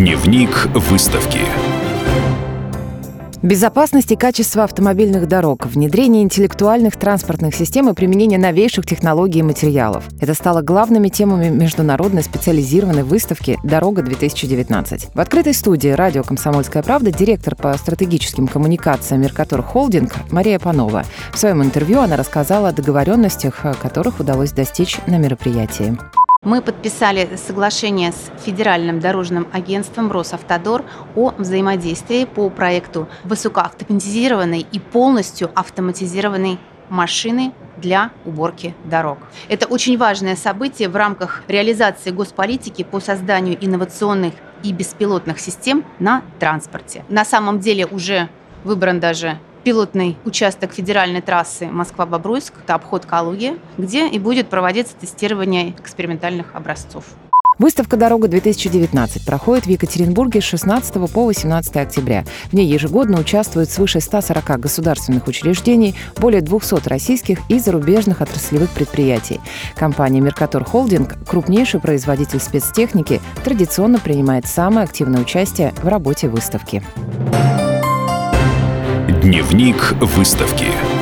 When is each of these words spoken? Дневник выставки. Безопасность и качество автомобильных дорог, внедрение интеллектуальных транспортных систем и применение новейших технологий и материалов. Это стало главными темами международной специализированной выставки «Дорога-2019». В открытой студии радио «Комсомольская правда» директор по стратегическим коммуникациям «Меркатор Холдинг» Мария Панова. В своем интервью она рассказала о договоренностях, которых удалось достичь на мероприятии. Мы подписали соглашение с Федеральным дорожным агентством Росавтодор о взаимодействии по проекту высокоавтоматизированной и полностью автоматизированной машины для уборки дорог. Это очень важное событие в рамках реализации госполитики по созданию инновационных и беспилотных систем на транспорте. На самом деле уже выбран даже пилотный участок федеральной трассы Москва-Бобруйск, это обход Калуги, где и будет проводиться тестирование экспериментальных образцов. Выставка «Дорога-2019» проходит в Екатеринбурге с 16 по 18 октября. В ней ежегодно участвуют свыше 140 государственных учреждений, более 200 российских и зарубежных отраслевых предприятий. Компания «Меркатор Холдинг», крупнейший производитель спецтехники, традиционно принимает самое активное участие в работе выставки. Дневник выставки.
Дневник 0.00 0.64
выставки. 0.74 1.40
Безопасность 3.42 4.10
и 4.12 4.16
качество 4.16 4.64
автомобильных 4.64 5.28
дорог, 5.28 5.66
внедрение 5.66 6.22
интеллектуальных 6.22 6.96
транспортных 6.96 7.54
систем 7.54 7.90
и 7.90 7.92
применение 7.92 8.38
новейших 8.38 8.86
технологий 8.86 9.40
и 9.40 9.42
материалов. 9.42 10.04
Это 10.18 10.32
стало 10.32 10.62
главными 10.62 11.10
темами 11.10 11.50
международной 11.50 12.22
специализированной 12.22 13.02
выставки 13.02 13.58
«Дорога-2019». 13.62 15.10
В 15.12 15.20
открытой 15.20 15.52
студии 15.52 15.90
радио 15.90 16.22
«Комсомольская 16.22 16.82
правда» 16.82 17.12
директор 17.12 17.54
по 17.54 17.76
стратегическим 17.76 18.48
коммуникациям 18.48 19.20
«Меркатор 19.20 19.60
Холдинг» 19.60 20.14
Мария 20.30 20.58
Панова. 20.58 21.04
В 21.30 21.38
своем 21.38 21.62
интервью 21.62 22.00
она 22.00 22.16
рассказала 22.16 22.70
о 22.70 22.72
договоренностях, 22.72 23.66
которых 23.82 24.18
удалось 24.18 24.52
достичь 24.52 24.96
на 25.06 25.18
мероприятии. 25.18 25.98
Мы 26.42 26.62
подписали 26.62 27.36
соглашение 27.36 28.12
с 28.12 28.32
Федеральным 28.42 28.98
дорожным 28.98 29.46
агентством 29.52 30.10
Росавтодор 30.10 30.86
о 31.14 31.34
взаимодействии 31.36 32.24
по 32.24 32.48
проекту 32.48 33.10
высокоавтоматизированной 33.24 34.60
и 34.72 34.78
полностью 34.78 35.50
автоматизированной 35.54 36.58
машины 36.88 37.52
для 37.76 38.10
уборки 38.24 38.74
дорог. 38.86 39.18
Это 39.50 39.66
очень 39.66 39.98
важное 39.98 40.34
событие 40.34 40.88
в 40.88 40.96
рамках 40.96 41.42
реализации 41.46 42.10
госполитики 42.10 42.84
по 42.84 43.00
созданию 43.00 43.58
инновационных 43.62 44.32
и 44.62 44.72
беспилотных 44.72 45.40
систем 45.40 45.84
на 45.98 46.22
транспорте. 46.38 47.04
На 47.10 47.26
самом 47.26 47.60
деле 47.60 47.84
уже 47.84 48.30
выбран 48.64 48.98
даже 48.98 49.38
пилотный 49.62 50.16
участок 50.24 50.72
федеральной 50.72 51.20
трассы 51.20 51.66
Москва-Бобруйск, 51.66 52.54
это 52.64 52.74
обход 52.74 53.06
Калуги, 53.06 53.58
где 53.78 54.08
и 54.08 54.18
будет 54.18 54.48
проводиться 54.48 54.94
тестирование 54.96 55.70
экспериментальных 55.70 56.54
образцов. 56.54 57.04
Выставка 57.60 57.98
«Дорога-2019» 57.98 59.26
проходит 59.26 59.66
в 59.66 59.68
Екатеринбурге 59.68 60.40
с 60.40 60.44
16 60.44 61.12
по 61.12 61.26
18 61.26 61.76
октября. 61.76 62.24
В 62.46 62.54
ней 62.54 62.66
ежегодно 62.66 63.20
участвуют 63.20 63.68
свыше 63.68 64.00
140 64.00 64.58
государственных 64.58 65.26
учреждений, 65.26 65.94
более 66.16 66.40
200 66.40 66.88
российских 66.88 67.38
и 67.50 67.58
зарубежных 67.58 68.22
отраслевых 68.22 68.70
предприятий. 68.70 69.42
Компания 69.76 70.20
«Меркатор 70.20 70.64
Холдинг», 70.64 71.16
крупнейший 71.28 71.80
производитель 71.80 72.40
спецтехники, 72.40 73.20
традиционно 73.44 73.98
принимает 73.98 74.46
самое 74.46 74.84
активное 74.84 75.20
участие 75.20 75.74
в 75.82 75.88
работе 75.88 76.28
выставки. 76.28 76.82
Дневник 79.22 79.92
выставки. 80.00 80.99